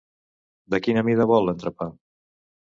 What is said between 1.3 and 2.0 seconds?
vol l'entrepà?